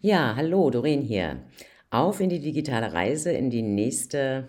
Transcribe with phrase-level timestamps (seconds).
[0.00, 1.44] Ja, hallo, Doreen hier.
[1.90, 4.46] Auf in die digitale Reise, in die nächste,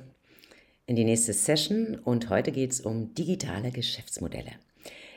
[0.86, 4.52] in die nächste Session und heute geht es um digitale Geschäftsmodelle.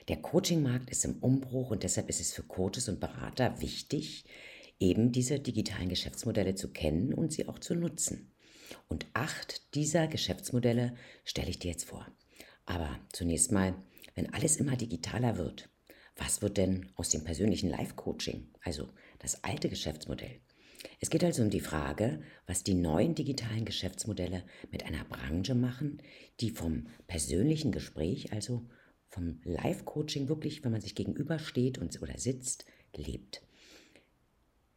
[0.08, 4.24] Der Coachingmarkt ist im Umbruch und deshalb ist es für Coaches und Berater wichtig,
[4.80, 8.32] eben diese digitalen Geschäftsmodelle zu kennen und sie auch zu nutzen.
[8.88, 10.94] Und acht dieser Geschäftsmodelle
[11.24, 12.06] stelle ich dir jetzt vor.
[12.64, 13.74] Aber zunächst mal,
[14.14, 15.68] wenn alles immer digitaler wird,
[16.16, 18.88] was wird denn aus dem persönlichen Live-Coaching, also
[19.22, 20.40] das alte Geschäftsmodell.
[21.00, 26.02] Es geht also um die Frage, was die neuen digitalen Geschäftsmodelle mit einer Branche machen,
[26.40, 28.68] die vom persönlichen Gespräch, also
[29.08, 32.64] vom Live-Coaching wirklich, wenn man sich gegenübersteht und, oder sitzt,
[32.96, 33.42] lebt.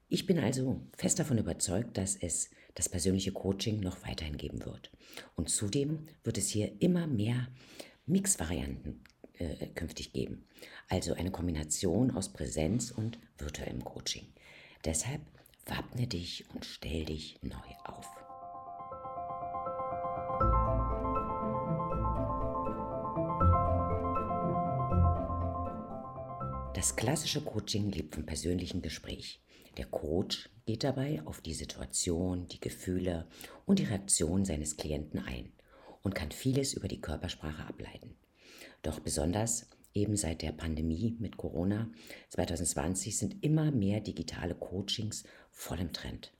[0.07, 4.91] Ich bin also fest davon überzeugt, dass es das persönliche Coaching noch weiterhin geben wird.
[5.35, 7.47] Und zudem wird es hier immer mehr
[8.05, 9.03] Mixvarianten
[9.39, 10.45] äh, künftig geben.
[10.89, 14.27] Also eine Kombination aus Präsenz und virtuellem Coaching.
[14.83, 15.21] Deshalb
[15.65, 18.05] wappne dich und stell dich neu auf.
[26.75, 29.41] Das klassische Coaching lebt vom persönlichen Gespräch.
[29.77, 33.27] Der Coach geht dabei auf die Situation, die Gefühle
[33.65, 35.51] und die Reaktion seines Klienten ein
[36.03, 38.15] und kann vieles über die Körpersprache ableiten.
[38.85, 41.89] Doch besonders eben seit der Pandemie mit Corona
[42.29, 46.31] 2020 sind immer mehr digitale Coachings voll im Trend.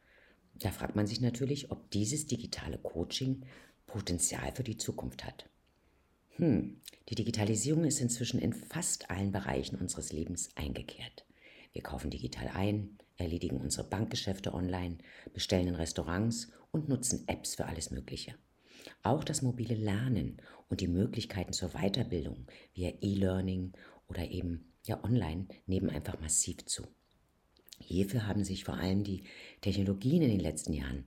[0.54, 3.42] Da fragt man sich natürlich, ob dieses digitale Coaching
[3.88, 5.50] Potenzial für die Zukunft hat.
[6.36, 11.26] Hm, die Digitalisierung ist inzwischen in fast allen Bereichen unseres Lebens eingekehrt.
[11.74, 15.00] Wir kaufen digital ein, erledigen unsere Bankgeschäfte online,
[15.34, 18.36] bestellen in Restaurants und nutzen Apps für alles Mögliche.
[19.04, 23.74] Auch das mobile Lernen und die Möglichkeiten zur Weiterbildung via E-Learning
[24.08, 26.88] oder eben ja online nehmen einfach massiv zu.
[27.80, 29.24] Hierfür haben sich vor allem die
[29.62, 31.06] Technologien in den letzten Jahren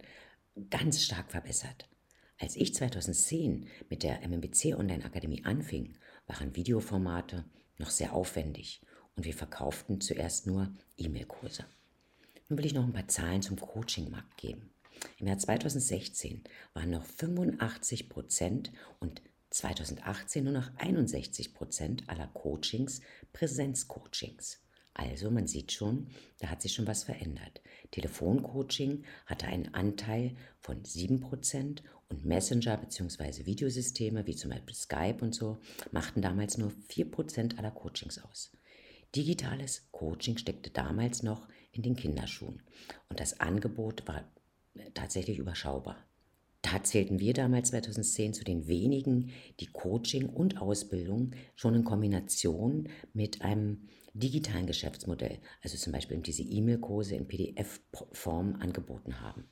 [0.70, 1.88] ganz stark verbessert.
[2.38, 7.44] Als ich 2010 mit der MMBC Online Akademie anfing, waren Videoformate
[7.78, 8.80] noch sehr aufwendig
[9.16, 11.64] und wir verkauften zuerst nur E-Mail-Kurse.
[12.48, 14.70] Nun will ich noch ein paar Zahlen zum Coaching-Markt geben.
[15.18, 16.44] Im Jahr 2016
[16.74, 23.00] waren noch 85 Prozent und 2018 nur noch 61 Prozent aller Coachings
[23.32, 24.60] Präsenzcoachings.
[24.98, 26.08] Also man sieht schon,
[26.40, 27.62] da hat sich schon was verändert.
[27.92, 33.46] Telefoncoaching hatte einen Anteil von 7% und Messenger bzw.
[33.46, 35.58] Videosysteme wie zum Beispiel Skype und so
[35.92, 38.50] machten damals nur 4% aller Coachings aus.
[39.14, 42.62] Digitales Coaching steckte damals noch in den Kinderschuhen
[43.08, 44.24] und das Angebot war
[44.94, 45.96] tatsächlich überschaubar.
[46.62, 49.30] Da zählten wir damals 2010 zu den wenigen,
[49.60, 56.42] die Coaching und Ausbildung schon in Kombination mit einem digitalen Geschäftsmodell, also zum Beispiel diese
[56.42, 59.44] E-Mail-Kurse in PDF-Form angeboten haben.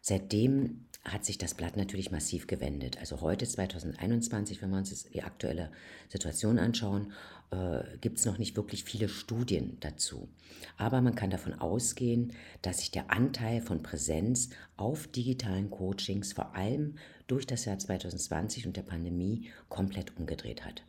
[0.00, 2.98] Seitdem hat sich das Blatt natürlich massiv gewendet.
[2.98, 5.70] Also heute 2021, wenn wir uns die aktuelle
[6.08, 7.12] Situation anschauen,
[7.50, 10.28] äh, gibt es noch nicht wirklich viele Studien dazu.
[10.76, 16.54] Aber man kann davon ausgehen, dass sich der Anteil von Präsenz auf digitalen Coachings vor
[16.56, 16.96] allem
[17.28, 20.82] durch das Jahr 2020 und der Pandemie komplett umgedreht hat.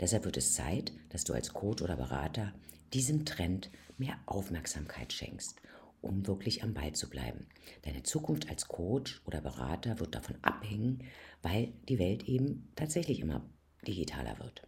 [0.00, 2.52] Deshalb wird es Zeit, dass du als Coach oder Berater
[2.92, 5.60] diesem Trend mehr Aufmerksamkeit schenkst
[6.04, 7.46] um wirklich am Ball zu bleiben.
[7.82, 11.04] Deine Zukunft als Coach oder Berater wird davon abhängen,
[11.42, 13.44] weil die Welt eben tatsächlich immer
[13.86, 14.62] digitaler wird.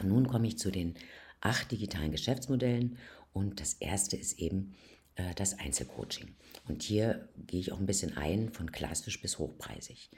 [0.00, 0.94] Und nun komme ich zu den
[1.40, 2.98] acht digitalen Geschäftsmodellen
[3.32, 4.74] und das erste ist eben
[5.16, 6.34] äh, das Einzelcoaching.
[6.68, 10.10] Und hier gehe ich auch ein bisschen ein von klassisch bis hochpreisig.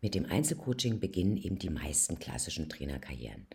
[0.00, 3.46] Mit dem Einzelcoaching beginnen eben die meisten klassischen Trainerkarrieren.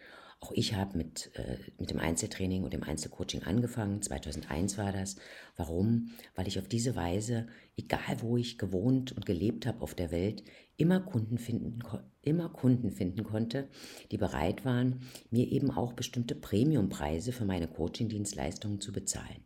[0.42, 4.02] Auch ich habe mit, äh, mit dem Einzeltraining und dem Einzelcoaching angefangen.
[4.02, 5.18] 2001 war das.
[5.58, 6.12] Warum?
[6.36, 10.44] Weil ich auf diese Weise, egal wo ich gewohnt und gelebt habe auf der Welt,
[10.78, 11.80] immer Kunden finden,
[12.22, 13.68] immer Kunden finden konnte,
[14.12, 19.44] die bereit waren, mir eben auch bestimmte Premiumpreise für meine Coaching-Dienstleistungen zu bezahlen.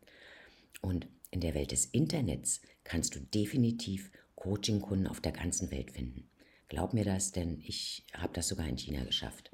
[0.81, 6.29] Und in der Welt des Internets kannst du definitiv Coaching-Kunden auf der ganzen Welt finden.
[6.67, 9.51] Glaub mir das, denn ich habe das sogar in China geschafft.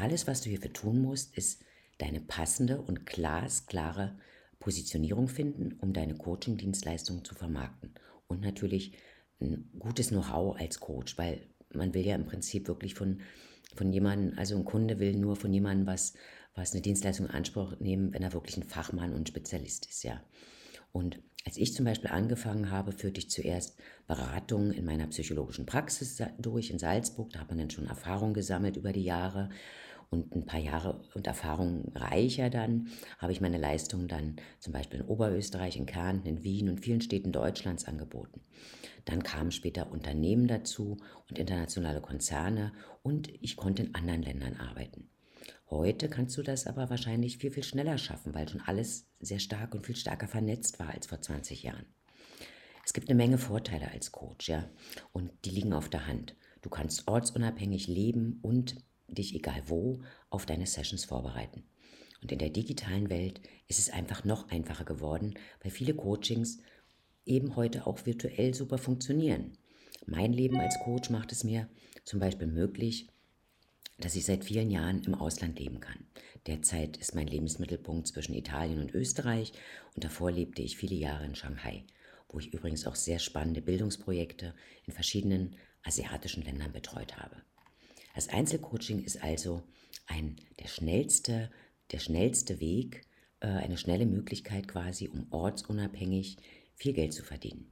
[0.00, 1.62] Alles, was du hierfür tun musst, ist
[1.98, 4.16] deine passende und glasklare
[4.58, 7.92] Positionierung finden, um deine Coaching-Dienstleistungen zu vermarkten.
[8.26, 8.96] Und natürlich
[9.42, 13.20] ein gutes Know-how als Coach, weil man will ja im Prinzip wirklich von,
[13.74, 16.14] von jemandem, also ein Kunde will nur von jemandem was,
[16.54, 20.22] was eine Dienstleistung in Anspruch nehmen, wenn er wirklich ein Fachmann und Spezialist ist, ja.
[20.92, 26.22] Und als ich zum Beispiel angefangen habe, führte ich zuerst Beratungen in meiner psychologischen Praxis
[26.38, 27.30] durch in Salzburg.
[27.30, 29.50] Da hat man dann schon Erfahrung gesammelt über die Jahre
[30.10, 35.00] Und ein paar Jahre und Erfahrung reicher dann habe ich meine Leistungen dann zum Beispiel
[35.00, 38.40] in Oberösterreich, in Kärnten, in Wien und vielen Städten Deutschlands angeboten.
[39.04, 40.96] Dann kamen später Unternehmen dazu
[41.28, 42.72] und internationale Konzerne
[43.02, 45.08] und ich konnte in anderen Ländern arbeiten.
[45.70, 49.72] Heute kannst du das aber wahrscheinlich viel, viel schneller schaffen, weil schon alles sehr stark
[49.74, 51.86] und viel stärker vernetzt war als vor 20 Jahren.
[52.84, 54.68] Es gibt eine Menge Vorteile als Coach, ja,
[55.12, 56.34] und die liegen auf der Hand.
[56.62, 58.76] Du kannst ortsunabhängig leben und
[59.14, 61.64] dich egal wo auf deine Sessions vorbereiten.
[62.22, 66.58] Und in der digitalen Welt ist es einfach noch einfacher geworden, weil viele Coachings
[67.24, 69.52] eben heute auch virtuell super funktionieren.
[70.06, 71.68] Mein Leben als Coach macht es mir
[72.04, 73.08] zum Beispiel möglich,
[73.98, 76.06] dass ich seit vielen Jahren im Ausland leben kann.
[76.46, 79.52] Derzeit ist mein Lebensmittelpunkt zwischen Italien und Österreich
[79.94, 81.84] und davor lebte ich viele Jahre in Shanghai,
[82.28, 84.54] wo ich übrigens auch sehr spannende Bildungsprojekte
[84.86, 87.36] in verschiedenen asiatischen Ländern betreut habe.
[88.14, 89.62] Das Einzelcoaching ist also
[90.06, 91.50] ein, der, schnellste,
[91.92, 93.06] der schnellste Weg,
[93.40, 96.36] äh, eine schnelle Möglichkeit quasi, um ortsunabhängig
[96.74, 97.70] viel Geld zu verdienen.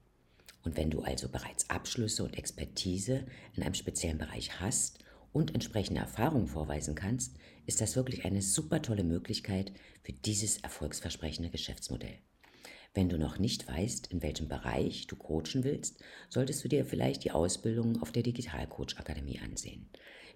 [0.64, 4.98] Und wenn du also bereits Abschlüsse und Expertise in einem speziellen Bereich hast
[5.32, 7.36] und entsprechende Erfahrungen vorweisen kannst,
[7.66, 12.18] ist das wirklich eine super tolle Möglichkeit für dieses erfolgsversprechende Geschäftsmodell.
[12.94, 17.24] Wenn du noch nicht weißt, in welchem Bereich du coachen willst, solltest du dir vielleicht
[17.24, 19.88] die Ausbildung auf der Digital Coach Akademie ansehen.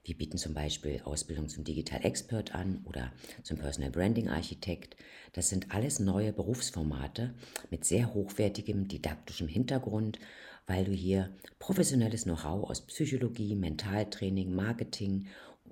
[0.04, 3.12] Wir bieten zum Beispiel Ausbildung zum Digital Expert an oder
[3.42, 4.96] zum Personal Branding Architekt.
[5.32, 7.34] Das sind alles neue Berufsformate
[7.70, 10.18] mit sehr hochwertigem didaktischem Hintergrund
[10.66, 15.26] weil du hier professionelles Know-how aus Psychologie, Mentaltraining, Marketing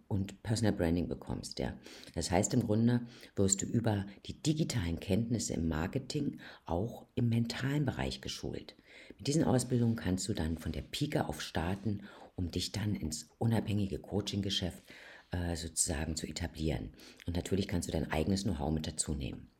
[0.09, 1.59] und Personal Branding bekommst.
[1.59, 1.75] Ja.
[2.15, 3.01] Das heißt im Grunde
[3.37, 8.75] wirst du über die digitalen Kenntnisse im Marketing auch im mentalen Bereich geschult.
[9.17, 12.03] Mit diesen Ausbildungen kannst du dann von der Pike auf starten,
[12.41, 14.83] um dich dann ins unabhängige Coaching-Geschäft
[15.31, 16.91] äh, sozusagen zu etablieren.
[17.27, 19.51] Und natürlich kannst du dein eigenes Know-how mit dazu nehmen.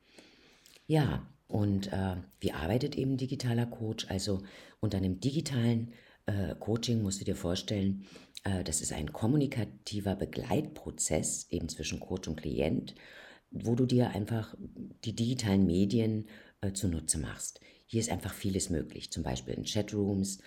[0.87, 4.07] Ja, und äh, wie arbeitet eben digitaler Coach?
[4.09, 4.41] Also
[4.79, 5.93] unter einem digitalen
[6.25, 8.05] äh, Coaching musst du dir vorstellen,
[8.43, 12.95] äh, das ist ein kommunikativer Begleitprozess eben zwischen Coach und Klient,
[13.51, 14.55] wo du dir einfach
[15.05, 16.27] die digitalen Medien
[16.61, 17.59] äh, zunutze machst.
[17.85, 20.39] Hier ist einfach vieles möglich, zum Beispiel in Chatrooms,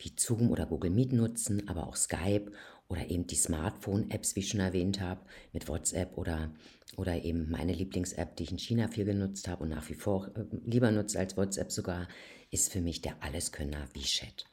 [0.00, 2.50] wie Zoom oder Google Meet nutzen, aber auch Skype
[2.88, 5.20] oder eben die Smartphone-Apps, wie ich schon erwähnt habe,
[5.52, 6.50] mit WhatsApp oder,
[6.96, 10.28] oder eben meine Lieblings-App, die ich in China viel genutzt habe und nach wie vor
[10.36, 12.08] äh, lieber nutze als WhatsApp sogar,
[12.50, 14.46] ist für mich der Alleskönner WeChat.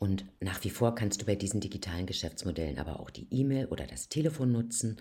[0.00, 3.86] Und nach wie vor kannst du bei diesen digitalen Geschäftsmodellen aber auch die E-Mail oder
[3.86, 4.98] das Telefon nutzen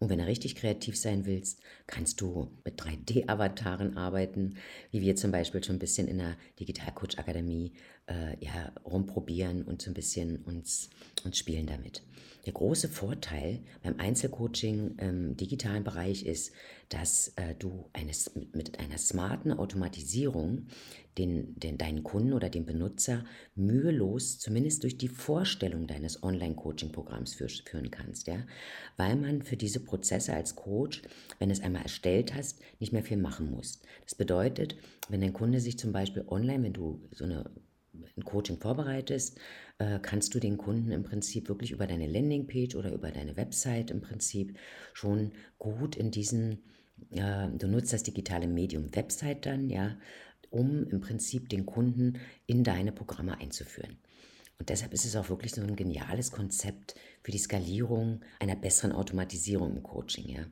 [0.00, 4.56] und wenn du richtig kreativ sein willst, kannst du mit 3D-Avataren arbeiten,
[4.90, 7.74] wie wir zum Beispiel schon ein bisschen in der Digital Coach Akademie
[8.10, 10.90] äh, ja, rumprobieren und so ein bisschen uns,
[11.24, 12.02] uns spielen damit.
[12.46, 16.52] Der große Vorteil beim Einzelcoaching im digitalen Bereich ist,
[16.88, 20.66] dass äh, du eines, mit einer smarten Automatisierung
[21.18, 23.24] den, den, deinen Kunden oder den Benutzer
[23.54, 28.26] mühelos, zumindest durch die Vorstellung deines Online-Coaching-Programms führen kannst.
[28.26, 28.46] Ja?
[28.96, 31.02] Weil man für diese Prozesse als Coach,
[31.38, 33.84] wenn es einmal erstellt hast, nicht mehr viel machen musst.
[34.04, 34.76] Das bedeutet,
[35.10, 37.50] wenn dein Kunde sich zum Beispiel online, wenn du so eine
[38.16, 39.38] ein Coaching vorbereitest,
[39.78, 43.90] äh, kannst du den Kunden im Prinzip wirklich über deine Landingpage oder über deine Website
[43.90, 44.56] im Prinzip
[44.92, 46.62] schon gut in diesen,
[47.10, 49.96] äh, du nutzt das digitale Medium Website dann, ja,
[50.50, 53.96] um im Prinzip den Kunden in deine Programme einzuführen.
[54.58, 58.92] Und deshalb ist es auch wirklich so ein geniales Konzept für die Skalierung einer besseren
[58.92, 60.28] Automatisierung im Coaching.
[60.28, 60.44] Ja.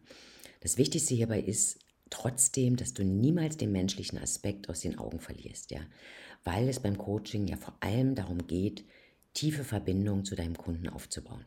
[0.60, 5.70] Das Wichtigste hierbei ist trotzdem, dass du niemals den menschlichen Aspekt aus den Augen verlierst.
[5.70, 5.80] Ja
[6.44, 8.84] weil es beim Coaching ja vor allem darum geht,
[9.34, 11.44] tiefe Verbindungen zu deinem Kunden aufzubauen.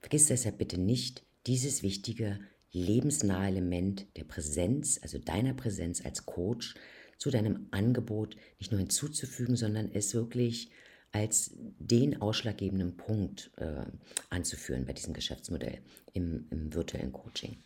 [0.00, 2.40] Vergiss deshalb bitte nicht dieses wichtige,
[2.72, 6.74] lebensnahe Element der Präsenz, also deiner Präsenz als Coach,
[7.18, 10.70] zu deinem Angebot nicht nur hinzuzufügen, sondern es wirklich
[11.12, 13.84] als den ausschlaggebenden Punkt äh,
[14.30, 15.78] anzuführen bei diesem Geschäftsmodell
[16.14, 17.58] im, im virtuellen Coaching.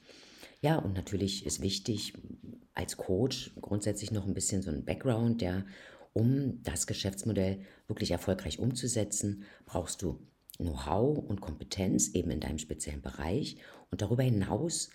[0.60, 2.12] Ja, und natürlich ist wichtig
[2.75, 5.64] als Coach grundsätzlich noch ein bisschen so ein Background, ja,
[6.16, 10.18] um das Geschäftsmodell wirklich erfolgreich umzusetzen, brauchst du
[10.56, 13.58] Know-how und Kompetenz eben in deinem speziellen Bereich.
[13.90, 14.88] Und darüber hinaus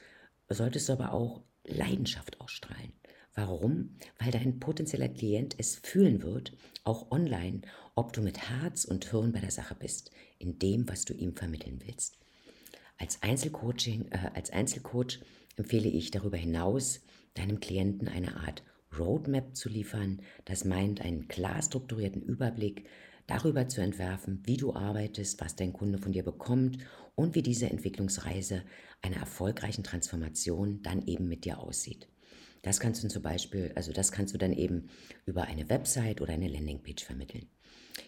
[0.50, 2.92] solltest du aber auch Leidenschaft ausstrahlen.
[3.36, 3.98] Warum?
[4.18, 7.62] Weil dein potenzieller Klient es fühlen wird, auch online,
[7.94, 10.10] ob du mit Herz und Hirn bei der Sache bist,
[10.40, 12.18] in dem, was du ihm vermitteln willst.
[12.98, 15.20] Als Einzelcoaching, äh, als Einzelcoach
[15.56, 17.02] empfehle ich darüber hinaus
[17.36, 18.64] deinem Klienten eine Art
[18.98, 20.22] Roadmap zu liefern.
[20.46, 22.88] Das meint einen klar strukturierten Überblick
[23.28, 26.80] darüber zu entwerfen, wie du arbeitest, was dein Kunde von dir bekommt
[27.16, 28.64] und wie diese Entwicklungsreise
[29.02, 32.10] einer erfolgreichen Transformation dann eben mit dir aussieht.
[32.62, 34.90] Das kannst du zum Beispiel, also das kannst du dann eben
[35.26, 37.48] über eine Website oder eine Landingpage vermitteln.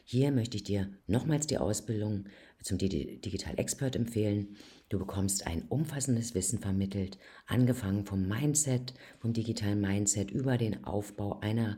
[0.05, 2.25] Hier möchte ich dir nochmals die Ausbildung
[2.63, 4.55] zum Digital Expert empfehlen.
[4.89, 11.39] Du bekommst ein umfassendes Wissen vermittelt, angefangen vom Mindset, vom digitalen Mindset über den Aufbau
[11.39, 11.77] einer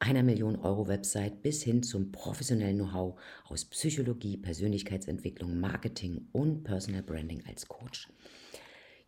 [0.00, 7.02] einer Million Euro Website bis hin zum professionellen Know-how aus Psychologie, Persönlichkeitsentwicklung, Marketing und Personal
[7.02, 8.08] Branding als Coach.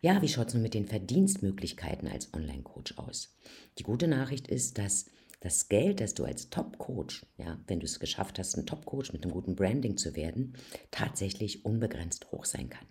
[0.01, 3.35] Ja, wie schaut es nun mit den Verdienstmöglichkeiten als Online-Coach aus?
[3.77, 5.05] Die gute Nachricht ist, dass
[5.47, 9.23] das Geld, das du als Top-Coach, ja, wenn du es geschafft hast, ein Top-Coach mit
[9.23, 10.57] einem guten Branding zu werden,
[10.91, 12.85] tatsächlich unbegrenzt hoch sein kann.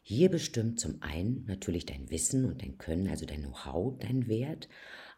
[0.00, 4.68] Hier bestimmt zum einen natürlich dein Wissen und dein Können, also dein Know-how, dein Wert,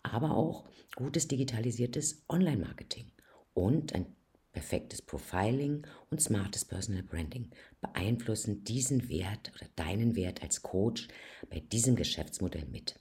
[0.02, 3.12] aber auch gutes digitalisiertes Online-Marketing
[3.52, 4.06] und ein
[4.52, 7.50] perfektes Profiling und smartes Personal Branding
[7.82, 11.08] beeinflussen diesen Wert oder deinen Wert als Coach
[11.50, 12.98] bei diesem Geschäftsmodell mit.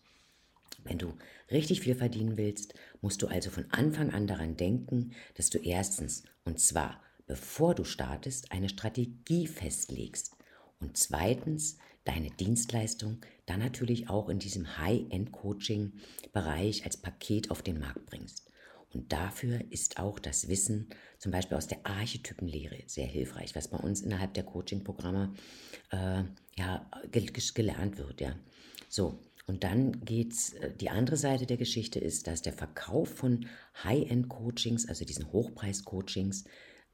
[0.83, 1.13] Wenn du
[1.51, 6.23] richtig viel verdienen willst, musst du also von Anfang an daran denken, dass du erstens,
[6.43, 10.35] und zwar bevor du startest, eine Strategie festlegst
[10.79, 18.07] und zweitens deine Dienstleistung dann natürlich auch in diesem High-End-Coaching-Bereich als Paket auf den Markt
[18.07, 18.49] bringst.
[18.91, 23.77] Und dafür ist auch das Wissen zum Beispiel aus der Archetypenlehre sehr hilfreich, was bei
[23.77, 25.35] uns innerhalb der Coaching-Programme
[25.91, 26.23] äh,
[26.57, 28.21] ja, gelernt wird.
[28.21, 28.35] Ja.
[28.87, 29.19] So,
[29.49, 33.47] und dann geht's, äh, die andere Seite der Geschichte ist, dass der Verkauf von
[33.83, 36.43] High-End-Coachings, also diesen Hochpreis-Coachings,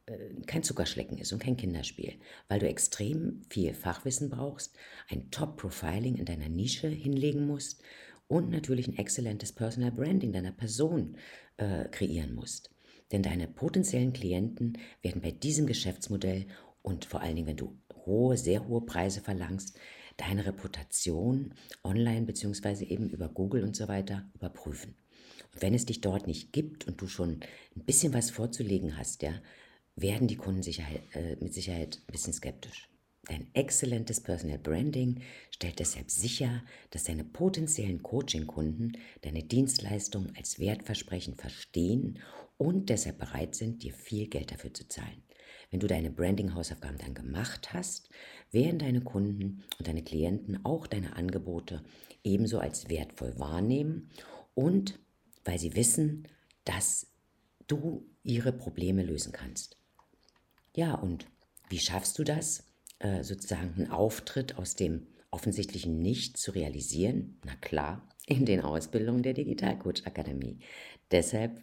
[0.06, 2.14] äh, kein Zuckerschlecken ist und kein Kinderspiel,
[2.48, 4.74] weil du extrem viel Fachwissen brauchst,
[5.10, 7.84] ein Top-Profiling in deiner Nische hinlegen musst
[8.28, 11.18] und natürlich ein exzellentes Personal Branding deiner Person
[11.58, 12.70] äh, kreieren musst.
[13.12, 16.48] Denn deine potenziellen Klienten werden bei diesem Geschäftsmodell
[16.82, 19.78] und vor allen Dingen, wenn du hohe, sehr hohe Preise verlangst,
[20.18, 21.54] deine Reputation
[21.84, 24.96] online beziehungsweise eben über Google und so weiter überprüfen.
[25.54, 27.40] Und wenn es dich dort nicht gibt und du schon
[27.76, 29.34] ein bisschen was vorzulegen hast, ja,
[29.96, 32.90] werden die Kunden Sicherheit, äh, mit Sicherheit ein bisschen skeptisch.
[33.28, 41.36] Dein exzellentes Personal Branding stellt deshalb sicher, dass deine potenziellen Coaching-Kunden deine Dienstleistung als Wertversprechen
[41.36, 42.20] verstehen
[42.58, 45.24] und deshalb bereit sind, dir viel Geld dafür zu zahlen.
[45.72, 48.10] Wenn du deine Branding-Hausaufgaben dann gemacht hast,
[48.56, 51.84] werden deine Kunden und deine Klienten auch deine Angebote
[52.24, 54.10] ebenso als wertvoll wahrnehmen
[54.56, 55.00] und
[55.44, 56.28] weil sie wissen,
[56.64, 57.08] dass
[57.68, 59.78] du ihre Probleme lösen kannst.
[60.76, 61.28] Ja, und
[61.70, 62.64] wie schaffst du das,
[63.00, 67.40] äh, sozusagen einen Auftritt aus dem offensichtlichen Nicht zu realisieren?
[67.46, 70.60] Na klar, in den Ausbildungen der Digitalcoach Akademie.
[71.12, 71.62] Deshalb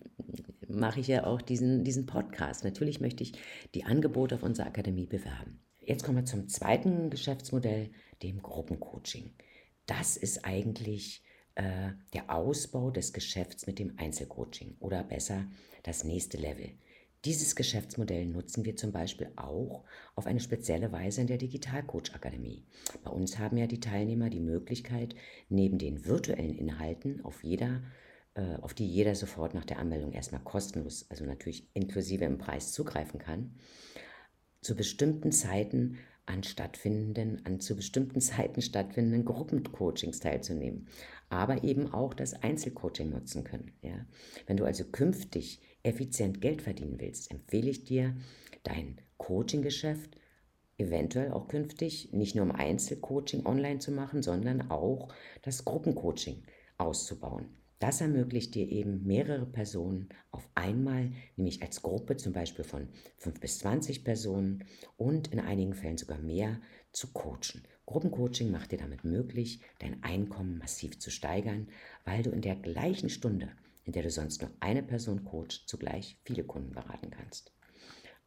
[0.68, 2.64] mache ich ja auch diesen, diesen Podcast.
[2.64, 3.32] Natürlich möchte ich
[3.74, 5.60] die Angebote auf unserer Akademie bewerben.
[5.84, 7.90] Jetzt kommen wir zum zweiten Geschäftsmodell,
[8.22, 9.32] dem Gruppencoaching.
[9.86, 11.24] Das ist eigentlich
[11.56, 15.46] äh, der Ausbau des Geschäfts mit dem Einzelcoaching oder besser
[15.82, 16.70] das nächste Level.
[17.24, 19.84] Dieses Geschäftsmodell nutzen wir zum Beispiel auch
[20.14, 22.64] auf eine spezielle Weise in der Digitalcoach Akademie.
[23.02, 25.16] Bei uns haben ja die Teilnehmer die Möglichkeit,
[25.48, 27.82] neben den virtuellen Inhalten, auf, jeder,
[28.34, 32.72] äh, auf die jeder sofort nach der Anmeldung erstmal kostenlos, also natürlich inklusive im Preis
[32.72, 33.54] zugreifen kann,
[34.62, 40.86] zu bestimmten Zeiten an stattfindenden, an zu bestimmten Zeiten stattfindenden Gruppencoachings teilzunehmen,
[41.28, 43.72] aber eben auch das Einzelcoaching nutzen können.
[43.82, 44.06] Ja?
[44.46, 48.16] Wenn du also künftig effizient Geld verdienen willst, empfehle ich dir,
[48.62, 50.16] dein Coaching-Geschäft
[50.78, 56.44] eventuell auch künftig nicht nur im Einzelcoaching online zu machen, sondern auch das Gruppencoaching
[56.78, 57.46] auszubauen.
[57.82, 63.40] Das ermöglicht dir eben mehrere Personen auf einmal, nämlich als Gruppe zum Beispiel von 5
[63.40, 64.64] bis 20 Personen
[64.96, 66.60] und in einigen Fällen sogar mehr,
[66.92, 67.64] zu coachen.
[67.86, 71.70] Gruppencoaching macht dir damit möglich, dein Einkommen massiv zu steigern,
[72.04, 73.50] weil du in der gleichen Stunde
[73.84, 77.52] in der du sonst nur eine Person coacht, zugleich viele Kunden beraten kannst.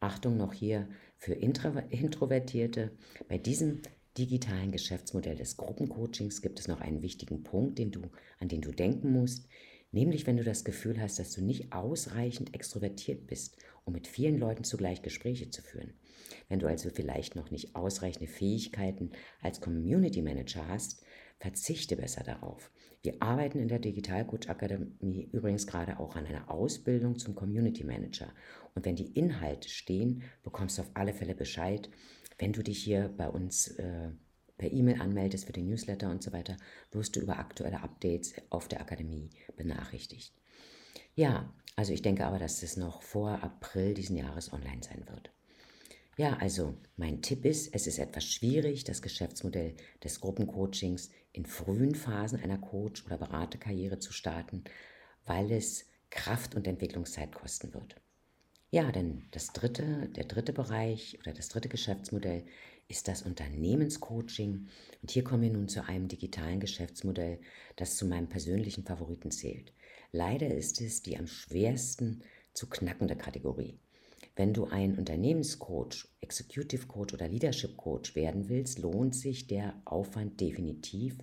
[0.00, 2.92] Achtung noch hier für Introvertierte.
[3.28, 3.80] Bei diesem
[4.18, 8.02] digitalen Geschäftsmodell des Gruppencoachings gibt es noch einen wichtigen Punkt, den du,
[8.38, 9.48] an den du denken musst.
[9.92, 14.38] Nämlich, wenn du das Gefühl hast, dass du nicht ausreichend extrovertiert bist, um mit vielen
[14.38, 15.94] Leuten zugleich Gespräche zu führen.
[16.48, 21.02] Wenn du also vielleicht noch nicht ausreichende Fähigkeiten als Community Manager hast,
[21.38, 22.70] verzichte besser darauf.
[23.02, 27.84] Wir arbeiten in der Digital Coach Akademie übrigens gerade auch an einer Ausbildung zum Community
[27.84, 28.32] Manager.
[28.74, 31.88] Und wenn die Inhalte stehen, bekommst du auf alle Fälle Bescheid.
[32.38, 34.10] Wenn du dich hier bei uns äh,
[34.58, 36.56] per E-Mail anmeldest für den Newsletter und so weiter,
[36.92, 40.34] wirst du über aktuelle Updates auf der Akademie benachrichtigt.
[41.14, 45.30] Ja, also ich denke aber, dass es noch vor April diesen Jahres online sein wird.
[46.18, 51.94] Ja, also mein Tipp ist, es ist etwas schwierig, das Geschäftsmodell des Gruppencoachings in frühen
[51.94, 54.64] Phasen einer Coach- oder Beraterkarriere zu starten,
[55.26, 57.96] weil es Kraft und Entwicklungszeit kosten wird.
[58.70, 62.44] Ja, denn das dritte, der dritte Bereich oder das dritte Geschäftsmodell
[62.88, 64.68] ist das Unternehmenscoaching.
[65.02, 67.38] Und hier kommen wir nun zu einem digitalen Geschäftsmodell,
[67.76, 69.72] das zu meinem persönlichen Favoriten zählt.
[70.12, 73.78] Leider ist es die am schwersten zu knackende Kategorie.
[74.34, 80.40] Wenn du ein Unternehmenscoach, Executive Coach oder Leadership Coach werden willst, lohnt sich der Aufwand
[80.40, 81.16] definitiv,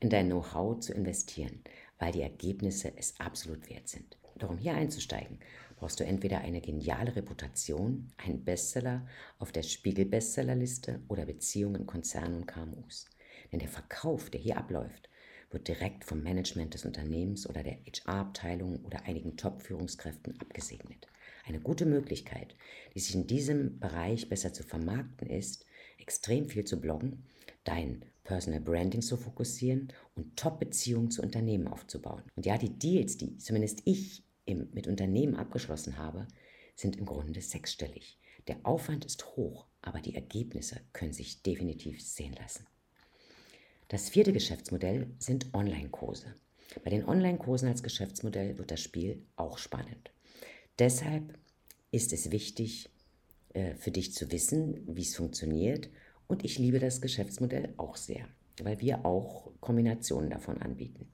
[0.00, 1.62] in dein Know-how zu investieren,
[1.98, 4.16] weil die Ergebnisse es absolut wert sind.
[4.38, 5.38] Doch um hier einzusteigen,
[5.84, 9.06] brauchst du entweder eine geniale Reputation, einen Bestseller
[9.38, 13.04] auf der Spiegel-Bestsellerliste oder Beziehungen Konzernen und KMUs.
[13.52, 15.10] Denn der Verkauf, der hier abläuft,
[15.50, 21.06] wird direkt vom Management des Unternehmens oder der HR-Abteilung oder einigen Top-Führungskräften abgesegnet.
[21.44, 22.56] Eine gute Möglichkeit,
[22.94, 25.66] die sich in diesem Bereich besser zu vermarkten ist,
[25.98, 27.26] extrem viel zu bloggen,
[27.64, 32.22] dein Personal Branding zu fokussieren und Top-Beziehungen zu Unternehmen aufzubauen.
[32.36, 36.26] Und ja, die Deals, die zumindest ich im, mit Unternehmen abgeschlossen habe,
[36.74, 38.18] sind im Grunde sechsstellig.
[38.46, 42.66] Der Aufwand ist hoch, aber die Ergebnisse können sich definitiv sehen lassen.
[43.88, 46.34] Das vierte Geschäftsmodell sind Online-Kurse.
[46.82, 50.10] Bei den Online-Kursen als Geschäftsmodell wird das Spiel auch spannend.
[50.78, 51.38] Deshalb
[51.90, 52.90] ist es wichtig
[53.52, 55.88] äh, für dich zu wissen, wie es funktioniert.
[56.26, 58.26] Und ich liebe das Geschäftsmodell auch sehr,
[58.62, 61.13] weil wir auch Kombinationen davon anbieten.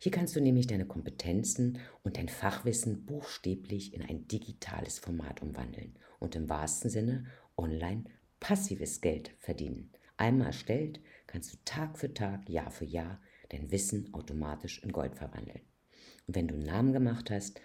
[0.00, 5.96] Hier kannst du nämlich deine Kompetenzen und dein Fachwissen buchstäblich in ein digitales Format umwandeln
[6.20, 7.26] und im wahrsten Sinne
[7.56, 8.04] online
[8.38, 9.90] passives Geld verdienen.
[10.16, 15.16] Einmal erstellt, kannst du Tag für Tag, Jahr für Jahr dein Wissen automatisch in Gold
[15.16, 15.62] verwandeln.
[16.28, 17.60] Und wenn du einen Namen gemacht hast,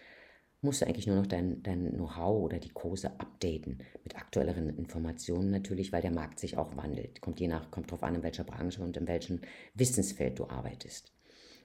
[0.62, 5.52] musst du eigentlich nur noch dein, dein Know-how oder die Kurse updaten mit aktuelleren Informationen
[5.52, 7.22] natürlich, weil der Markt sich auch wandelt.
[7.22, 9.42] Kommt je nach, kommt drauf an, in welcher Branche und in welchem
[9.76, 11.14] Wissensfeld du arbeitest.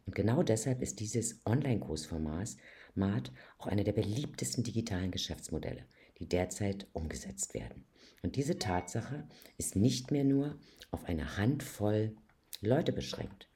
[0.09, 2.57] Und genau deshalb ist dieses Online-Kursformat
[3.59, 5.85] auch eine der beliebtesten digitalen Geschäftsmodelle,
[6.19, 7.85] die derzeit umgesetzt werden.
[8.23, 10.59] Und diese Tatsache ist nicht mehr nur
[10.91, 12.17] auf eine Handvoll
[12.63, 13.51] Leute beschränkt.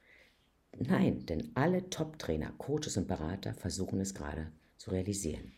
[0.77, 5.53] Nein, denn alle Top-Trainer, Coaches und Berater versuchen es gerade zu realisieren.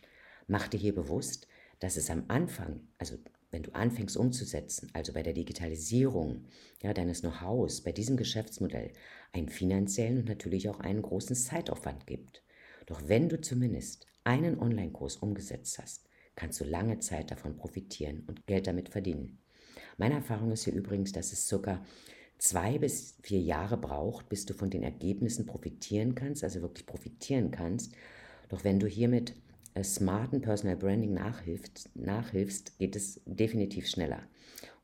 [0.46, 1.46] Mach dir hier bewusst,
[1.78, 3.18] dass es am Anfang, also
[3.50, 6.44] wenn du anfängst umzusetzen, also bei der Digitalisierung
[6.82, 8.92] ja, deines Know-hows, bei diesem Geschäftsmodell,
[9.32, 12.42] einen finanziellen und natürlich auch einen großen Zeitaufwand gibt.
[12.86, 18.46] Doch wenn du zumindest einen Online-Kurs umgesetzt hast, kannst du lange Zeit davon profitieren und
[18.46, 19.38] Geld damit verdienen.
[19.96, 21.84] Meine Erfahrung ist hier übrigens, dass es circa
[22.38, 27.50] zwei bis vier Jahre braucht, bis du von den Ergebnissen profitieren kannst, also wirklich profitieren
[27.50, 27.94] kannst
[28.48, 29.34] doch wenn du hier mit äh,
[29.84, 34.22] smarten Personal Branding nachhilfst, nachhilfst, geht es definitiv schneller.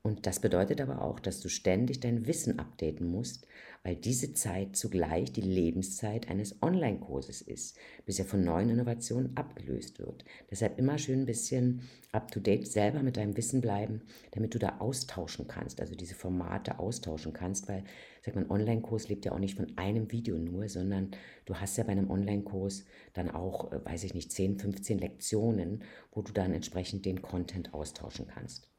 [0.02, 3.46] Und das bedeutet aber auch, dass du ständig dein Wissen updaten musst,
[3.84, 9.98] weil diese Zeit zugleich die Lebenszeit eines Online-Kurses ist, bis er von neuen Innovationen abgelöst
[9.98, 10.24] wird.
[10.50, 15.48] Deshalb immer schön ein bisschen up-to-date selber mit deinem Wissen bleiben, damit du da austauschen
[15.48, 17.84] kannst, also diese Formate austauschen kannst, weil,
[18.24, 21.10] sag mal, ein Online-Kurs lebt ja auch nicht von einem Video nur, sondern
[21.44, 25.82] du hast ja bei einem Online-Kurs dann auch, äh, weiß ich nicht, 10, 15 Lektionen,
[26.12, 28.71] wo du dann entsprechend den Content austauschen kannst.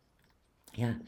[0.75, 0.99] Ja,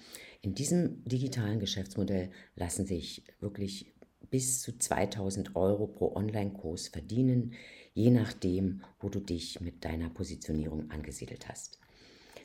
[0.41, 3.95] in diesem digitalen Geschäftsmodell lassen sich wirklich
[4.29, 7.53] bis zu 2000 Euro pro Online-Kurs verdienen,
[7.93, 11.79] je nachdem, wo du dich mit deiner Positionierung angesiedelt hast.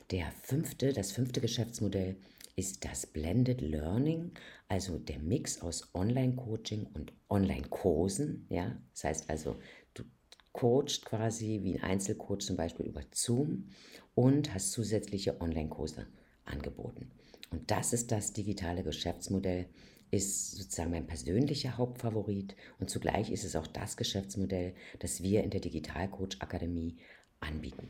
[0.09, 2.15] Der fünfte, das fünfte Geschäftsmodell
[2.55, 4.31] ist das Blended Learning,
[4.67, 8.47] also der Mix aus Online-Coaching und Online-Kursen.
[8.49, 8.77] Ja?
[8.93, 9.57] Das heißt also,
[9.93, 10.03] du
[10.53, 13.69] coachst quasi wie ein Einzelcoach zum Beispiel über Zoom
[14.15, 16.07] und hast zusätzliche Online-Kurse
[16.45, 17.11] angeboten.
[17.51, 19.67] Und das ist das digitale Geschäftsmodell,
[20.11, 25.49] ist sozusagen mein persönlicher Hauptfavorit und zugleich ist es auch das Geschäftsmodell, das wir in
[25.49, 26.97] der Digitalcoach Akademie
[27.39, 27.89] anbieten.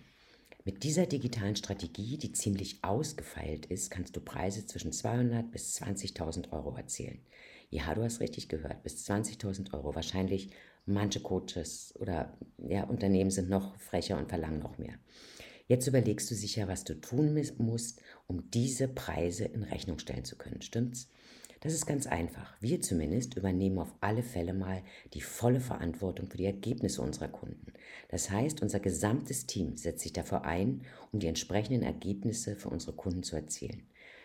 [0.63, 6.51] Mit dieser digitalen Strategie, die ziemlich ausgefeilt ist, kannst du Preise zwischen 200 bis 20.000
[6.51, 7.19] Euro erzielen.
[7.71, 9.95] Ja, du hast richtig gehört, bis 20.000 Euro.
[9.95, 10.51] Wahrscheinlich
[10.85, 14.93] manche Coaches oder ja, Unternehmen sind noch frecher und verlangen noch mehr.
[15.71, 20.35] Jetzt überlegst du sicher, was du tun musst, um diese Preise in Rechnung stellen zu
[20.35, 20.61] können.
[20.61, 21.07] Stimmt's?
[21.61, 22.57] Das ist ganz einfach.
[22.59, 27.71] Wir zumindest übernehmen auf alle Fälle mal die volle Verantwortung für die Ergebnisse unserer Kunden.
[28.09, 30.81] Das heißt, unser gesamtes Team setzt sich dafür ein,
[31.13, 33.83] um die entsprechenden Ergebnisse für unsere Kunden zu erzielen.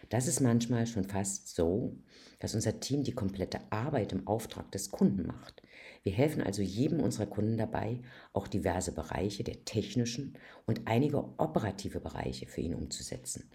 [0.09, 1.97] Das ist manchmal schon fast so,
[2.41, 5.63] dass unser Team die komplette Arbeit im Auftrag des Kunden macht.
[6.07, 7.99] Wir helfen also jedem unserer Kunden dabei,
[8.33, 13.51] auch diverse Bereiche der technischen und einige operative Bereiche für ihn umzusetzen.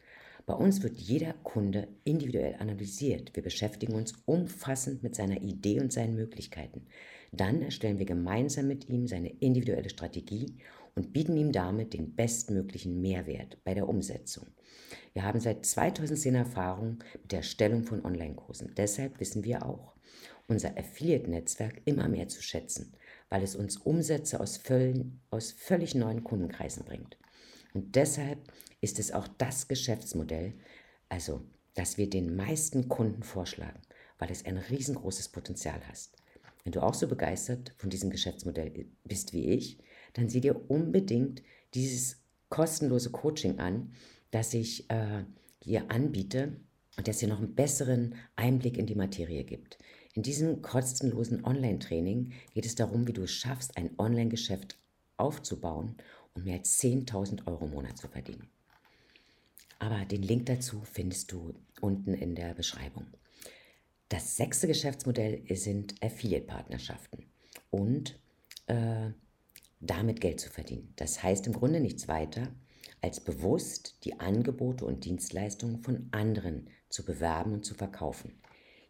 [0.46, 3.34] Bei uns wird jeder Kunde individuell analysiert.
[3.38, 6.88] Wir beschäftigen uns umfassend mit seiner Idee und seinen Möglichkeiten.
[7.32, 10.58] Dann erstellen wir gemeinsam mit ihm seine individuelle Strategie
[10.94, 14.48] und bieten ihm damit den bestmöglichen Mehrwert bei der Umsetzung.
[15.14, 18.74] Wir haben seit 2010 Erfahrung mit der Erstellung von Online-Kursen.
[18.76, 19.91] Deshalb wissen wir auch,
[20.52, 22.94] unser Affiliate-Netzwerk immer mehr zu schätzen,
[23.30, 27.18] weil es uns Umsätze aus, völ aus völlig neuen Kundenkreisen bringt.
[27.74, 28.40] Und deshalb
[28.82, 30.54] ist es auch das Geschäftsmodell,
[31.10, 31.42] also
[31.74, 33.80] das wir den meisten Kunden vorschlagen,
[34.20, 36.10] weil es ein riesengroßes Potenzial hat.
[36.64, 39.80] Wenn du auch so begeistert von diesem Geschäftsmodell bist wie ich,
[40.14, 41.42] dann sieh dir unbedingt
[41.74, 43.94] dieses kostenlose Coaching an,
[44.32, 45.24] das ich äh,
[45.64, 46.58] hier anbiete
[46.98, 49.78] und das dir noch einen besseren Einblick in die Materie gibt.
[50.14, 54.78] In diesem kostenlosen Online-Training geht es darum, wie du es schaffst, ein Online-Geschäft
[55.16, 55.96] aufzubauen
[56.34, 58.50] und mehr als 10.000 Euro im Monat zu verdienen.
[59.80, 63.08] Aber den Link dazu findest du unten in der Beschreibung.
[64.10, 67.26] Das sechste Geschäftsmodell sind Affiliate-Partnerschaften
[67.70, 68.20] und
[68.68, 69.12] äh,
[69.80, 70.94] damit Geld zu verdienen.
[70.98, 72.50] Das heißt im Grunde nichts weiter,
[73.02, 78.41] als bewusst die Angebote und Dienstleistungen von anderen zu bewerben und zu verkaufen.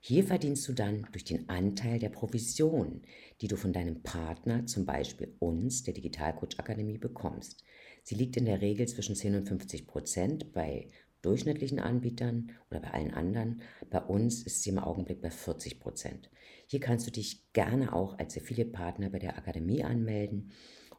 [0.04, 3.04] Hier verdienst du dann durch den Anteil der Provision,
[3.40, 7.64] die du von deinem Partner, zum Beispiel uns, der Digitalcoach Akademie, bekommst.
[8.02, 10.88] Sie liegt in der Regel zwischen 10 und 50 Prozent bei
[11.22, 13.62] durchschnittlichen Anbietern oder bei allen anderen.
[13.92, 16.32] Bei uns ist sie im Augenblick bei 40 Prozent.
[16.66, 20.52] Hier kannst du dich gerne auch als Affiliate-Partner bei der Akademie anmelden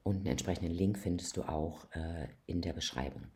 [0.05, 3.27] und einen entsprechenden Link findest du auch äh, in der Beschreibung.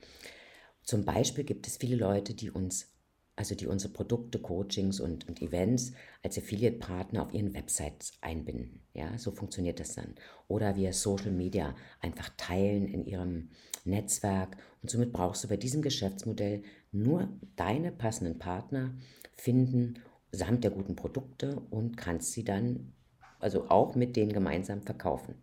[0.85, 2.96] Zum Beispiel gibt es viele Leute, die uns
[3.37, 8.81] also die unsere Produkte, Coachings und, und Events als Affiliate-Partner auf ihren Websites einbinden.
[8.95, 10.15] Ja, so funktioniert das dann.
[10.49, 13.51] Oder via Social Media einfach teilen in ihrem
[13.85, 14.57] Netzwerk.
[14.83, 18.95] Und somit brauchst du bei diesem Geschäftsmodell nur deine passenden Partner
[19.37, 20.01] finden,
[20.33, 22.95] samt der guten Produkte und kannst sie dann
[23.39, 25.35] also auch mit denen gemeinsam verkaufen.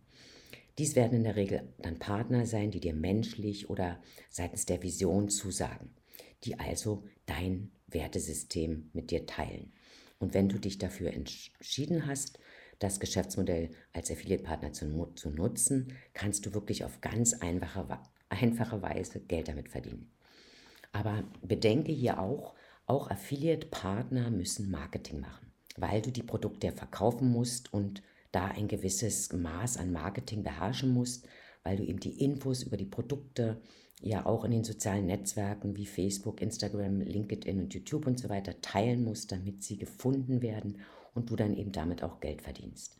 [0.78, 5.28] Dies werden in der Regel dann Partner sein, die dir menschlich oder seitens der Vision
[5.28, 5.94] zusagen,
[6.42, 9.72] die also dein Wertesystem mit dir teilen.
[10.18, 12.38] Und wenn du dich dafür entschieden hast,
[12.78, 17.86] das Geschäftsmodell als Affiliate-Partner zu, zu, nutzen, kannst du wirklich auf ganz einfache,
[18.28, 20.10] einfache Weise Geld damit verdienen.
[20.92, 22.54] Aber bedenke hier auch,
[22.86, 28.02] auch Affiliate-Partner müssen Marketing machen, weil du die Produkte verkaufen musst und
[28.32, 31.26] da ein gewisses Maß an Marketing beherrschen musst,
[31.62, 33.60] weil du eben die Infos über die Produkte
[34.00, 38.60] ja auch in den sozialen Netzwerken wie Facebook, Instagram, LinkedIn und YouTube und so weiter
[38.60, 40.78] teilen musst, damit sie gefunden werden
[41.14, 42.98] und du dann eben damit auch Geld verdienst.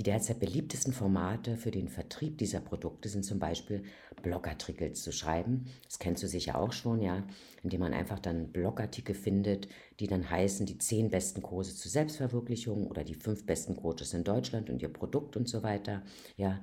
[0.00, 3.82] Die derzeit beliebtesten Formate für den Vertrieb dieser Produkte sind zum Beispiel
[4.22, 5.66] Blogartikel zu schreiben.
[5.84, 7.22] Das kennst du sicher auch schon, ja,
[7.62, 12.86] indem man einfach dann Blogartikel findet, die dann heißen, die zehn besten Kurse zur Selbstverwirklichung
[12.86, 16.02] oder die fünf besten Coaches in Deutschland und ihr Produkt und so weiter,
[16.38, 16.62] ja.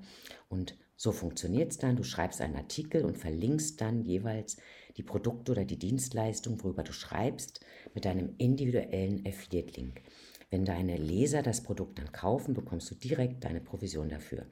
[0.49, 1.95] Und so funktioniert es dann.
[1.95, 4.57] Du schreibst einen Artikel und verlinkst dann jeweils
[4.97, 7.62] die Produkte oder die Dienstleistung, worüber du schreibst,
[7.93, 10.01] mit deinem individuellen Affiliate-Link.
[10.49, 14.47] Wenn deine Leser das Produkt dann kaufen, bekommst du direkt deine Provision dafür.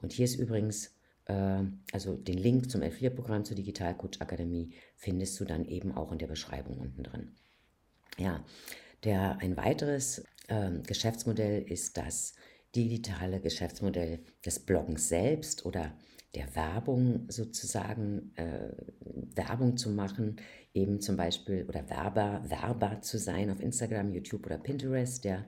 [0.00, 0.94] Und hier ist übrigens,
[1.26, 6.18] äh, also den Link zum Affiliate-Programm zur Digitalcoach Akademie findest du dann eben auch in
[6.18, 7.32] der Beschreibung unten drin.
[8.16, 8.44] Ja,
[9.02, 12.34] der, ein weiteres äh, Geschäftsmodell ist das
[12.74, 15.92] digitale Geschäftsmodell des Bloggens selbst oder
[16.34, 18.70] der Werbung sozusagen, äh,
[19.34, 20.36] Werbung zu machen,
[20.72, 25.44] eben zum Beispiel oder Werber, Werber zu sein auf Instagram, YouTube oder Pinterest, ja.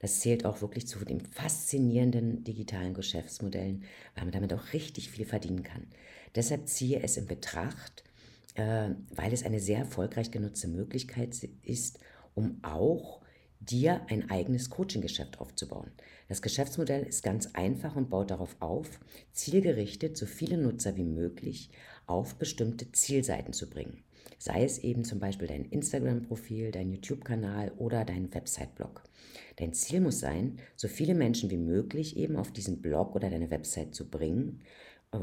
[0.00, 5.26] Das zählt auch wirklich zu den faszinierenden digitalen Geschäftsmodellen, weil man damit auch richtig viel
[5.26, 5.86] verdienen kann.
[6.34, 8.04] Deshalb ziehe es in Betracht,
[8.54, 11.98] äh, weil es eine sehr erfolgreich genutzte Möglichkeit ist,
[12.34, 13.19] um auch
[13.60, 15.90] dir ein eigenes Coaching-Geschäft aufzubauen.
[16.28, 19.00] Das Geschäftsmodell ist ganz einfach und baut darauf auf,
[19.32, 21.70] zielgerichtet so viele Nutzer wie möglich
[22.06, 24.02] auf bestimmte Zielseiten zu bringen.
[24.38, 29.02] Sei es eben zum Beispiel dein Instagram-Profil, dein YouTube-Kanal oder dein Website-Blog.
[29.56, 33.50] Dein Ziel muss sein, so viele Menschen wie möglich eben auf diesen Blog oder deine
[33.50, 34.62] Website zu bringen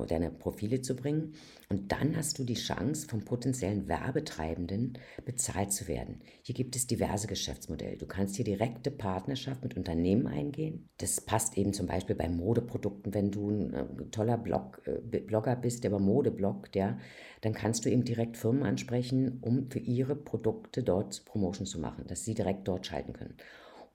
[0.07, 1.33] deine Profile zu bringen.
[1.69, 6.21] Und dann hast du die Chance, vom potenziellen Werbetreibenden bezahlt zu werden.
[6.41, 7.97] Hier gibt es diverse Geschäftsmodelle.
[7.97, 10.89] Du kannst hier direkte Partnerschaft mit Unternehmen eingehen.
[10.97, 15.55] Das passt eben zum Beispiel bei Modeprodukten, wenn du ein äh, toller Blog, äh, Blogger
[15.55, 16.97] bist, der über Mode bloggt, ja,
[17.41, 22.05] dann kannst du eben direkt Firmen ansprechen, um für ihre Produkte dort Promotion zu machen,
[22.07, 23.35] dass sie direkt dort schalten können.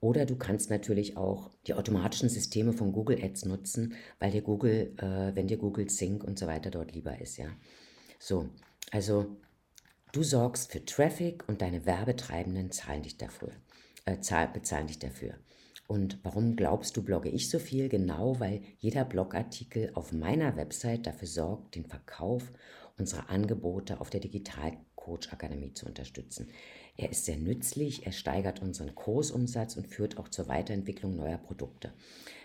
[0.02, 4.92] Oder du kannst natürlich auch die automatischen Systeme von Google Ads nutzen, weil dir Google,
[4.96, 7.46] äh, wenn dir Google Sync und so weiter dort lieber ist, ja.
[8.18, 8.48] So,
[8.90, 9.36] also
[10.10, 13.52] du sorgst für Traffic und deine Werbetreibenden zahlen dich dafür,
[14.04, 14.16] äh,
[14.52, 15.34] bezahlen dich dafür.
[15.86, 17.88] Und warum glaubst du, blogge ich so viel?
[17.88, 22.50] Genau, weil jeder Blogartikel auf meiner Website dafür sorgt, den Verkauf
[22.98, 26.48] unserer Angebote auf der Digital Coach Akademie zu unterstützen.
[26.96, 31.92] Er ist sehr nützlich, er steigert unseren Kursumsatz und führt auch zur Weiterentwicklung neuer Produkte.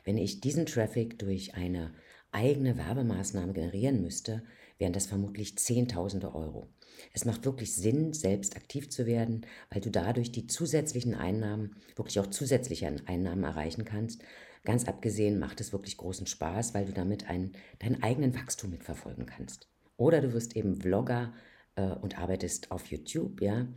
[0.06, 1.94] Wenn ich diesen Traffic durch eine
[2.32, 4.44] eigene Werbemaßnahme generieren müsste,
[4.78, 6.70] wären das vermutlich Zehntausende Euro.
[7.14, 12.20] Es macht wirklich Sinn, selbst aktiv zu werden, weil du dadurch die zusätzlichen Einnahmen, wirklich
[12.20, 14.22] auch zusätzliche Einnahmen erreichen kannst.
[14.64, 19.26] Ganz abgesehen macht es wirklich großen Spaß, weil du damit einen, deinen eigenen Wachstum mitverfolgen
[19.26, 19.68] kannst.
[19.98, 21.34] Oder du wirst eben Vlogger
[21.76, 23.68] äh, und arbeitest auf YouTube, ja.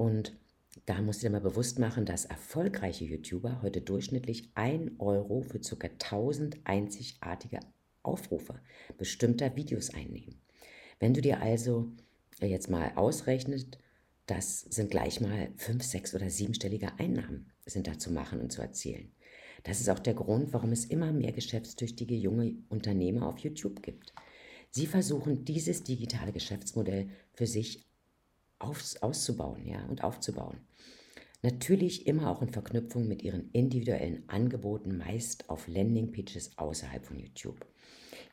[0.00, 0.32] Und
[0.86, 5.58] da musst du dir mal bewusst machen, dass erfolgreiche YouTuber heute durchschnittlich 1 Euro für
[5.60, 5.88] ca.
[5.88, 7.60] 1000 einzigartige
[8.02, 8.54] Aufrufe
[8.96, 10.40] bestimmter Videos einnehmen.
[11.00, 11.92] Wenn du dir also
[12.40, 13.76] jetzt mal ausrechnet,
[14.24, 18.62] das sind gleich mal fünf, sechs oder siebenstellige Einnahmen sind da zu machen und zu
[18.62, 19.12] erzielen.
[19.64, 24.14] Das ist auch der Grund, warum es immer mehr geschäftstüchtige junge Unternehmer auf YouTube gibt.
[24.70, 27.89] Sie versuchen, dieses digitale Geschäftsmodell für sich
[28.60, 30.58] aufs, auszubauen ja, und aufzubauen.
[31.42, 37.66] Natürlich immer auch in Verknüpfung mit ihren individuellen Angeboten, meist auf Landingpages außerhalb von YouTube.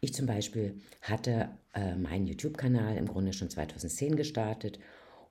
[0.01, 4.79] Ich zum Beispiel hatte äh, meinen YouTube-Kanal im Grunde schon 2010 gestartet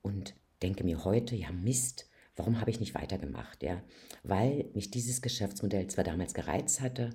[0.02, 3.62] und denke mir heute, ja Mist, warum habe ich nicht weitergemacht?
[3.62, 3.82] Ja?
[4.22, 7.10] Weil mich dieses Geschäftsmodell zwar damals gereizt hatte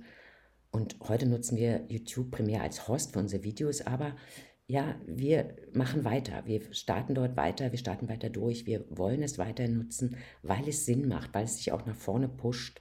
[0.70, 4.16] und heute nutzen wir YouTube primär als Host für unsere Videos, aber
[4.72, 6.46] ja, wir machen weiter.
[6.46, 8.64] Wir starten dort weiter, wir starten weiter durch.
[8.64, 12.26] Wir wollen es weiter nutzen, weil es Sinn macht, weil es sich auch nach vorne
[12.26, 12.80] pusht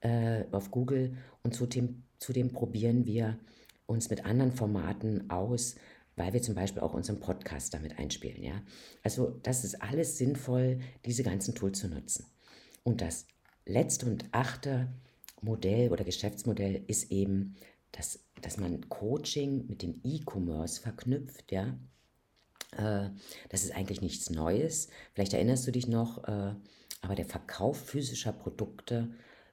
[0.00, 3.38] äh, auf Google und zudem, zudem probieren wir
[3.84, 5.74] uns mit anderen Formaten aus,
[6.16, 8.42] weil wir zum Beispiel auch unseren Podcast damit einspielen.
[8.42, 8.62] Ja?
[9.02, 12.24] Also das ist alles sinnvoll, diese ganzen Tools zu nutzen.
[12.84, 13.26] Und das
[13.66, 14.88] letzte und achte
[15.42, 17.54] Modell oder Geschäftsmodell ist eben,
[17.92, 21.52] dass, dass man Coaching mit dem E-Commerce verknüpft.
[21.52, 21.78] Ja?
[22.76, 23.10] Äh,
[23.48, 24.88] das ist eigentlich nichts Neues.
[25.14, 26.54] Vielleicht erinnerst du dich noch, äh,
[27.00, 29.10] aber der Verkauf physischer Produkte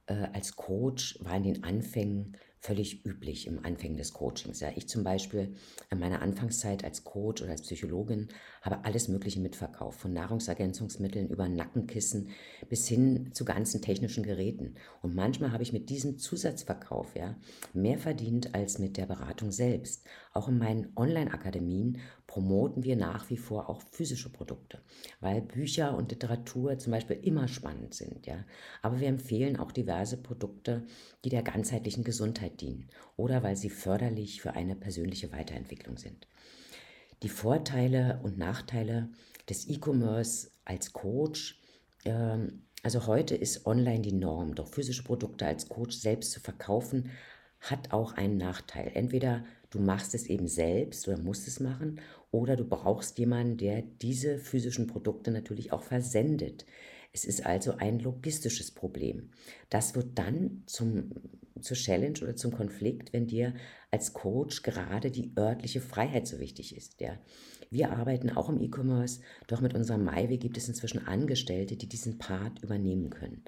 [0.08, 4.60] äh, als Coach war in den Anfängen völlig üblich im Anfang des Coachings.
[4.60, 5.54] Ja, ich zum Beispiel
[5.92, 8.30] in meiner Anfangszeit als Coach oder als Psychologin
[8.64, 12.30] habe alles Mögliche mitverkauft, von Nahrungsergänzungsmitteln über Nackenkissen
[12.68, 14.76] bis hin zu ganzen technischen Geräten.
[15.04, 17.36] Und manchmal habe ich mit diesem Zusatzverkauf ja,
[17.74, 20.04] mehr verdient als mit der Beratung selbst.
[20.34, 22.00] Auch in meinen Online-Akademien
[22.36, 24.82] promoten wir nach wie vor auch physische Produkte,
[25.22, 28.28] weil Bücher und Literatur zum Beispiel immer spannend sind.
[28.28, 28.44] Ja?
[28.82, 30.84] Aber wir empfehlen auch diverse Produkte,
[31.24, 36.28] die der ganzheitlichen Gesundheit dienen oder weil sie förderlich für eine persönliche Weiterentwicklung sind.
[37.24, 39.08] Die Vorteile und Nachteile
[39.50, 41.62] des E-Commerce als Coach.
[42.04, 47.12] Ähm, also heute ist online die Norm, doch physische Produkte als Coach selbst zu verkaufen,
[47.62, 48.92] hat auch einen Nachteil.
[48.94, 49.46] Entweder
[49.76, 52.00] du machst es eben selbst oder musst es machen,
[52.32, 56.66] oder du brauchst jemanden, der diese physischen Produkte natürlich auch versendet.
[57.14, 59.30] Es ist also ein logistisches Problem.
[59.70, 61.12] Das wird dann zum,
[61.62, 63.54] zur Challenge oder zum Konflikt, wenn dir
[63.92, 67.00] als Coach gerade die örtliche Freiheit so wichtig ist.
[67.00, 67.18] Ja.
[67.70, 72.18] Wir arbeiten auch im E-Commerce, doch mit unserem MyWay gibt es inzwischen Angestellte, die diesen
[72.18, 73.44] Part übernehmen können.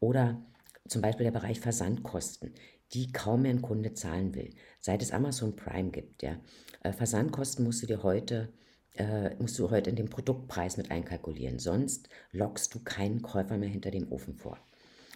[0.00, 0.44] Oder
[0.88, 2.52] zum Beispiel der Bereich Versandkosten,
[2.92, 4.50] die kaum mehr ein Kunde zahlen will,
[4.80, 6.22] seit es Amazon Prime gibt.
[6.22, 6.40] Ja.
[6.82, 8.52] Äh, Versandkosten musst du dir heute
[8.94, 11.58] äh, musst du heute in den Produktpreis mit einkalkulieren.
[11.58, 14.58] Sonst lockst du keinen Käufer mehr hinter dem Ofen vor.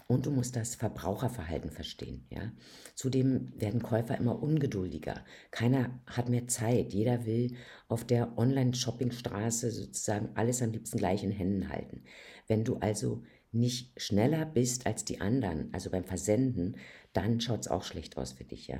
[0.08, 2.26] Und du musst das Verbraucherverhalten verstehen.
[2.30, 2.52] Ja?
[2.94, 5.24] Zudem werden Käufer immer ungeduldiger.
[5.50, 6.92] Keiner hat mehr Zeit.
[6.92, 7.56] Jeder will
[7.88, 12.04] auf der Online-Shopping-Straße sozusagen alles am liebsten gleich in Händen halten.
[12.46, 16.76] Wenn du also nicht schneller bist als die anderen, also beim Versenden,
[17.16, 18.68] dann schaut es auch schlecht aus für dich.
[18.68, 18.79] Ja?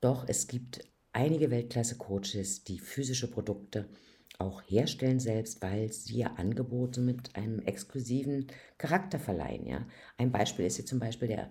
[0.00, 0.80] Doch es gibt
[1.12, 3.88] einige Weltklasse-Coaches, die physische Produkte
[4.38, 8.46] auch herstellen selbst, weil sie ihr Angebot mit einem exklusiven
[8.78, 9.66] Charakter verleihen.
[9.66, 9.86] Ja?
[10.16, 11.50] Ein Beispiel ist hier zum Beispiel der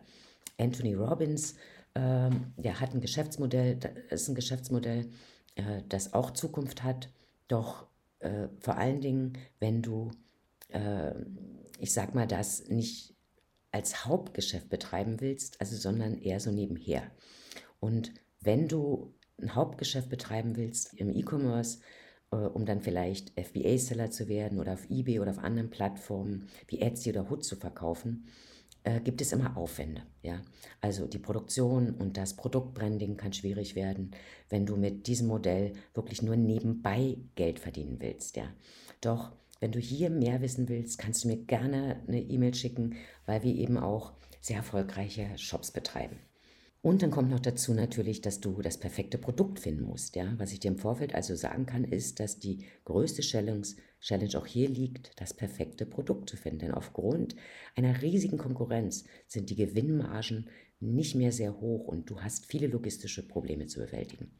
[0.58, 1.56] Anthony Robbins,
[1.96, 5.10] ähm, der hat ein Geschäftsmodell, das ist ein Geschäftsmodell,
[5.56, 7.10] äh, das auch Zukunft hat,
[7.48, 7.88] doch
[8.20, 10.12] äh, vor allen Dingen, wenn du,
[10.70, 11.13] äh,
[11.80, 13.11] ich sag mal, das nicht
[13.72, 17.04] als Hauptgeschäft betreiben willst, also sondern eher so nebenher.
[17.80, 21.80] Und wenn du ein Hauptgeschäft betreiben willst im E-Commerce,
[22.32, 26.80] äh, um dann vielleicht FBA-Seller zu werden oder auf eBay oder auf anderen Plattformen wie
[26.80, 28.28] Etsy oder Hood zu verkaufen,
[28.84, 30.04] äh, gibt es immer Aufwände.
[30.22, 30.42] Ja?
[30.80, 34.12] Also die Produktion und das Produktbranding kann schwierig werden,
[34.50, 38.38] wenn du mit diesem Modell wirklich nur nebenbei Geld verdienen willst.
[38.38, 38.46] Ja?
[39.02, 42.95] Doch wenn du hier mehr wissen willst, kannst du mir gerne eine E-Mail schicken,
[43.26, 46.17] weil wir eben auch sehr erfolgreiche Shops betreiben.
[46.82, 50.15] Und dann kommt noch dazu natürlich, dass du das perfekte Produkt finden musst.
[50.15, 50.34] Ja?
[50.38, 53.67] Was ich dir im Vorfeld also sagen kann, ist, dass die größte Challenge,
[54.00, 56.58] Challenge auch hier liegt, das perfekte Produkt zu finden.
[56.58, 57.36] Denn aufgrund
[57.76, 63.28] einer riesigen Konkurrenz sind die Gewinnmargen nicht mehr sehr hoch und du hast viele logistische
[63.28, 64.32] Probleme zu bewältigen.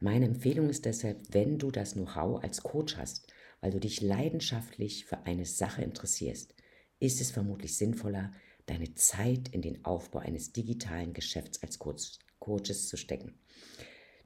[0.00, 5.04] Meine Empfehlung ist deshalb, wenn du das Know-how als Coach hast, weil du dich leidenschaftlich
[5.06, 6.54] für eine Sache interessierst,
[6.98, 8.32] ist es vermutlich sinnvoller,
[8.66, 13.38] deine Zeit in den Aufbau eines digitalen Geschäfts als Coach, Coaches zu stecken.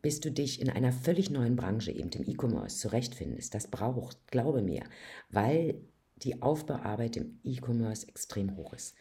[0.03, 4.63] Bis du dich in einer völlig neuen Branche, eben dem E-Commerce, zurechtfindest, das braucht, glaube
[4.63, 4.85] mir,
[5.29, 5.81] weil
[6.17, 8.95] die Aufbauarbeit im E-Commerce extrem hoch ist.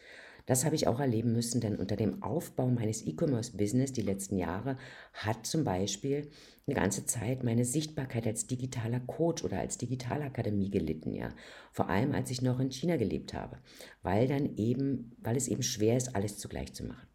[0.50, 4.78] Das habe ich auch erleben müssen, denn unter dem Aufbau meines E-Commerce-Business die letzten Jahre
[5.12, 6.28] hat zum Beispiel
[6.66, 11.28] eine ganze Zeit meine Sichtbarkeit als digitaler Coach oder als Digitalakademie gelitten, ja.
[11.70, 13.58] Vor allem, als ich noch in China gelebt habe,
[14.02, 17.06] weil dann eben, weil es eben schwer ist, alles zugleich zu machen.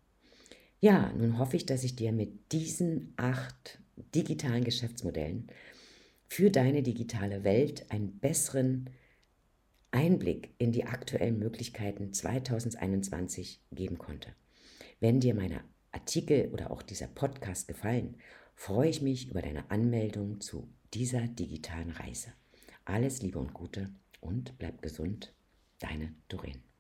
[0.80, 3.82] Ja, nun hoffe ich, dass ich dir mit diesen acht
[4.16, 5.48] digitalen Geschäftsmodellen
[6.30, 8.90] für deine digitale Welt einen besseren
[9.96, 14.36] Einblick in die aktuellen Möglichkeiten 2021 geben konnte.
[15.00, 18.18] Wenn dir meine Artikel oder auch dieser Podcast gefallen,
[18.56, 22.34] freue ich mich über deine Anmeldung zu dieser digitalen Reise.
[22.84, 25.34] Alles Liebe und Gute und bleib gesund,
[25.80, 26.75] deine Doreen.